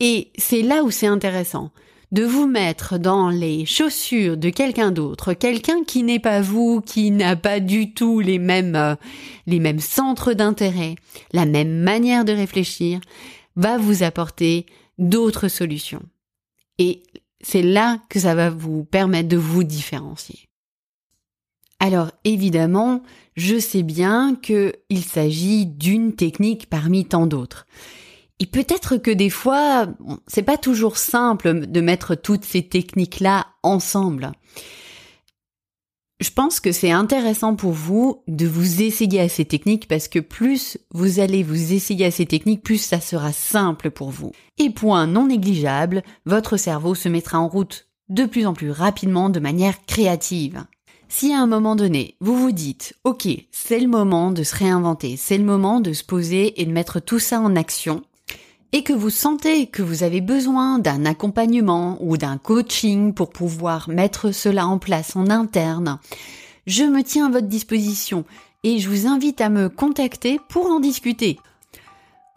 Et 0.00 0.32
c'est 0.38 0.62
là 0.62 0.82
où 0.82 0.90
c'est 0.90 1.06
intéressant 1.06 1.70
de 2.12 2.24
vous 2.24 2.46
mettre 2.46 2.98
dans 2.98 3.30
les 3.30 3.64
chaussures 3.66 4.36
de 4.36 4.50
quelqu'un 4.50 4.90
d'autre, 4.90 5.32
quelqu'un 5.32 5.84
qui 5.84 6.02
n'est 6.02 6.18
pas 6.18 6.40
vous, 6.40 6.80
qui 6.80 7.10
n'a 7.10 7.36
pas 7.36 7.60
du 7.60 7.94
tout 7.94 8.20
les 8.20 8.38
mêmes 8.38 8.74
euh, 8.74 8.96
les 9.46 9.60
mêmes 9.60 9.80
centres 9.80 10.32
d'intérêt, 10.32 10.96
la 11.32 11.46
même 11.46 11.78
manière 11.80 12.24
de 12.24 12.32
réfléchir, 12.32 13.00
va 13.56 13.78
vous 13.78 14.02
apporter 14.02 14.66
d'autres 14.98 15.48
solutions. 15.48 16.02
Et 16.78 17.02
c'est 17.40 17.62
là 17.62 17.98
que 18.08 18.20
ça 18.20 18.34
va 18.34 18.50
vous 18.50 18.84
permettre 18.84 19.28
de 19.28 19.36
vous 19.36 19.64
différencier. 19.64 20.48
Alors 21.78 22.10
évidemment, 22.24 23.02
je 23.36 23.58
sais 23.58 23.82
bien 23.82 24.36
qu'il 24.36 25.04
s'agit 25.04 25.64
d'une 25.66 26.14
technique 26.14 26.68
parmi 26.68 27.06
tant 27.06 27.26
d'autres. 27.26 27.66
Et 28.40 28.46
peut-être 28.46 28.96
que 28.96 29.10
des 29.10 29.30
fois, 29.30 29.86
c'est 30.26 30.42
pas 30.42 30.56
toujours 30.56 30.96
simple 30.96 31.66
de 31.66 31.80
mettre 31.82 32.14
toutes 32.14 32.44
ces 32.44 32.62
techniques-là 32.62 33.46
ensemble. 33.62 34.32
Je 36.20 36.30
pense 36.30 36.60
que 36.60 36.72
c'est 36.72 36.90
intéressant 36.90 37.54
pour 37.54 37.72
vous 37.72 38.22
de 38.28 38.46
vous 38.46 38.82
essayer 38.82 39.20
à 39.20 39.28
ces 39.28 39.44
techniques 39.44 39.88
parce 39.88 40.08
que 40.08 40.18
plus 40.18 40.78
vous 40.92 41.20
allez 41.20 41.42
vous 41.42 41.72
essayer 41.72 42.06
à 42.06 42.10
ces 42.10 42.26
techniques, 42.26 42.62
plus 42.62 42.78
ça 42.78 43.00
sera 43.00 43.32
simple 43.32 43.90
pour 43.90 44.10
vous. 44.10 44.32
Et 44.58 44.70
point 44.70 45.06
non 45.06 45.28
négligeable, 45.28 46.02
votre 46.26 46.56
cerveau 46.56 46.94
se 46.94 47.08
mettra 47.08 47.38
en 47.38 47.48
route 47.48 47.88
de 48.10 48.24
plus 48.24 48.44
en 48.46 48.52
plus 48.52 48.70
rapidement 48.70 49.30
de 49.30 49.40
manière 49.40 49.84
créative. 49.86 50.64
Si 51.08 51.32
à 51.32 51.40
un 51.40 51.46
moment 51.46 51.74
donné, 51.74 52.16
vous 52.20 52.36
vous 52.36 52.52
dites, 52.52 52.94
OK, 53.04 53.26
c'est 53.50 53.80
le 53.80 53.88
moment 53.88 54.30
de 54.30 54.42
se 54.42 54.54
réinventer, 54.54 55.16
c'est 55.16 55.38
le 55.38 55.44
moment 55.44 55.80
de 55.80 55.92
se 55.92 56.04
poser 56.04 56.60
et 56.60 56.66
de 56.66 56.72
mettre 56.72 57.00
tout 57.00 57.18
ça 57.18 57.40
en 57.40 57.56
action, 57.56 58.02
et 58.72 58.82
que 58.82 58.92
vous 58.92 59.10
sentez 59.10 59.66
que 59.66 59.82
vous 59.82 60.02
avez 60.02 60.20
besoin 60.20 60.78
d'un 60.78 61.04
accompagnement 61.04 61.98
ou 62.00 62.16
d'un 62.16 62.38
coaching 62.38 63.14
pour 63.14 63.30
pouvoir 63.30 63.88
mettre 63.88 64.32
cela 64.32 64.66
en 64.66 64.78
place 64.78 65.16
en 65.16 65.28
interne, 65.28 65.98
je 66.66 66.84
me 66.84 67.02
tiens 67.02 67.26
à 67.26 67.30
votre 67.30 67.48
disposition 67.48 68.24
et 68.62 68.78
je 68.78 68.88
vous 68.88 69.06
invite 69.06 69.40
à 69.40 69.48
me 69.48 69.68
contacter 69.68 70.40
pour 70.48 70.66
en 70.66 70.80
discuter. 70.80 71.38